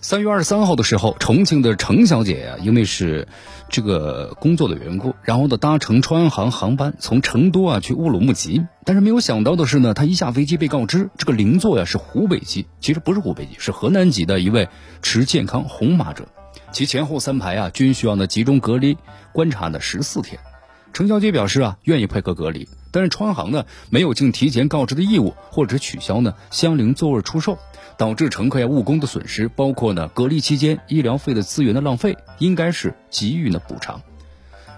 [0.00, 3.26] 三月二十三号的时候，重庆的程小姐呀，因为是
[3.68, 14.68] 这个工作的缘故，然后呢搭乘川航航班从成都啊去乌鲁木齐，但是没有想到的是呢，她一下飞机被告知这个邻座呀是湖北籍，其实不是湖北籍，是河南籍的一位
[15.02, 16.28] 持健康红码者，
[16.70, 18.96] 其前后三排啊均需要呢集中隔离
[19.32, 20.38] 观察呢十四天。
[20.92, 27.56] 程小姐表示啊，愿意配合隔离，但是川航呢没有尽提前告知的义务，或者取消呢相邻座位出售。
[27.96, 34.00] 导致乘客呀误工的损失，包括呢隔离期间医疗费的资源的浪费，应该是给予呢补偿。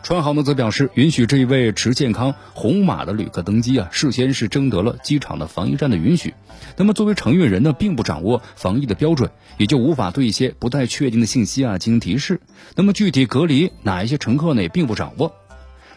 [0.02, 6.34] 川航呢则表示，允许这一位持健康红码的旅客登机啊，事先是征得了机场的防疫站的允许。
[6.76, 12.40] 那么作为承运人呢，并不掌握防疫的标准，也就无法对一些不太确定的信息啊进行提示。
[12.74, 15.34] 那么具体隔离哪一些乘客呢，也并不掌握。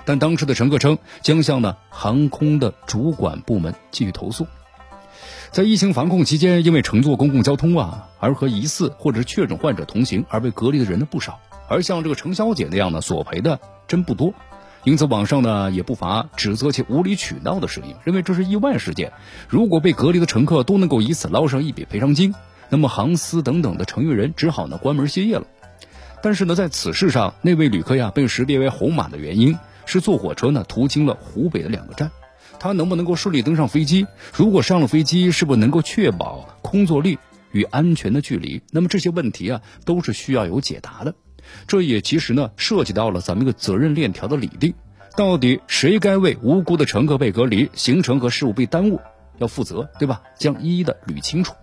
[0.05, 4.47] 但当时的乘客称，将向呢航空的主管部门继续投诉。
[5.51, 14.33] 在疫情防控期间，因为乘坐公共交通啊，而和疑似或者是确诊患者同行而被隔离的人呢不少，而像这个程小姐那样的索赔的真不多，
[14.83, 19.13] 因此网上呢也不乏指责其无理取闹的声音，认为这是意外事件。
[19.47, 22.33] 如果被隔离的乘客都能够以此捞上一笔赔偿金，
[22.69, 25.45] 那么航司等等的承运人只好呢关门歇业了。
[26.23, 32.11] 但是呢，在此事上，那位旅客呀被识别为红码的原因是坐火车呢途经了湖北的两个站。
[32.59, 34.07] 他能不能够顺利登上飞机？
[34.33, 37.19] 如果上了飞机，是不是能够确保空座率
[37.51, 38.61] 与安全的距离？
[38.71, 41.13] 那么这些问题啊，都是需要有解答的。
[41.67, 44.73] 这也其实呢，涉及到了咱们一个责任链条的理定，
[45.17, 49.01] 到底谁该为无辜的乘客被隔离、行程和事务被耽误
[49.39, 50.21] 要负责，对吧？
[50.39, 51.53] 将一一的捋清楚。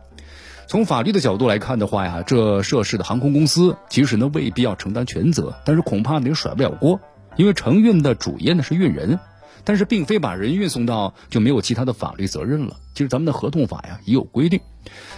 [0.67, 7.01] 从法律的角度来看的话呀，这涉事的航空公司其实呢未必要承担全责，但是恐怕呢也甩不了锅，
[7.37, 9.19] 因为承运的主业呢是运人。
[9.63, 12.79] 但是，并非把人运送到就没有其他的法律责任了。
[12.95, 14.61] 其实，咱们的合同法呀也有规定，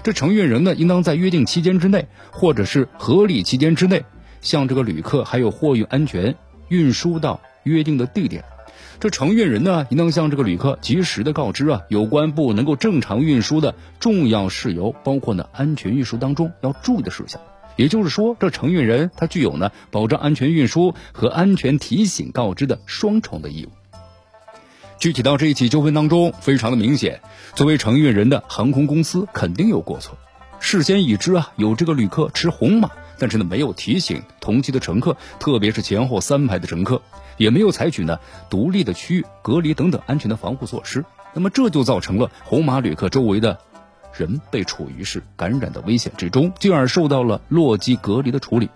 [0.03, 4.05] 这承运人呢，应当在约定期间之内，或者是合理期间之内，
[4.41, 6.35] 向这个旅客还有货运安全
[6.67, 8.45] 运输到约定的地点。
[8.99, 17.41] 这承运人呢，应当向这个旅客及时的告知啊，有关不能够正常运输的重要事由，包括呢安全运输当中要注意的事项。
[17.77, 23.71] 也就是说，这承运人他具有呢保障安全运输和安全提醒告知的双重的义务。
[24.99, 27.21] 具体到这一起纠纷当中，非常的明显，
[27.55, 30.17] 作为承运人的航空公司肯定有过错。
[30.61, 32.89] 事先已知啊有这个旅客持红码，
[33.19, 37.03] 但是呢没有提醒同机的乘客，特别是前后三排的乘客，
[37.37, 41.05] 也没有采取呢独立的区域隔离等等安全的防护措施。
[41.35, 43.59] 那么这就造成了红码旅客周围的
[44.17, 48.69] 人被处于是感染的危险之中，进而受到了落机隔离的处理。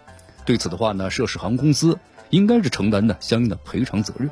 [0.44, 1.98] 对此的话呢，涉事航空公司
[2.30, 4.30] 应该是承担的相应的赔偿责任。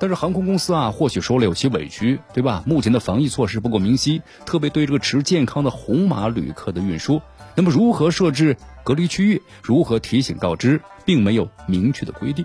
[0.00, 2.62] 但是航空公司啊，或许说了有些委屈，对吧？
[2.66, 7.20] 目前的防疫措施不够明晰，特别对这个持健康的红码旅客的运输，
[7.56, 12.44] 那么如何设置隔离区域，如何提醒告知，并没有明确的规定。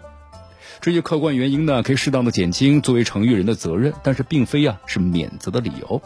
[0.81, 6.01] 这些客观原因呢，可以适当的减轻作为承运人的责任，但是并非啊是免责的理由。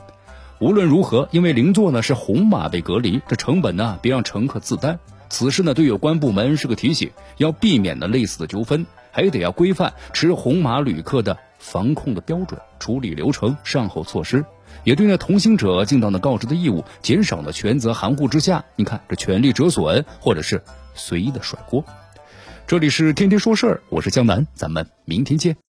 [0.60, 5.00] 无论如何，因为邻座呢是红码被隔离，这成本呢别让乘客自担。
[5.30, 8.86] 此事呢对有关部门是个提醒，要避免呢类似的纠纷。
[9.12, 14.46] 还得要规范持红码旅客的防控的标准、处理流程、善后措施，
[14.84, 20.62] 也对那同行者尽到呢告知的义务，减少了权责含糊之下，你看这权利折损或者是
[20.94, 21.84] 随意的甩锅。
[22.68, 25.58] 这里是天天说事儿，我是江南，咱们明天见。